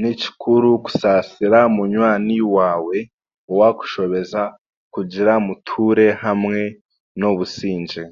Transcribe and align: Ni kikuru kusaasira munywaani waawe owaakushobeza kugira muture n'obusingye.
Ni 0.00 0.12
kikuru 0.20 0.68
kusaasira 0.84 1.60
munywaani 1.74 2.36
waawe 2.54 2.98
owaakushobeza 3.52 4.42
kugira 4.94 5.32
muture 5.46 6.06
n'obusingye. 7.18 8.02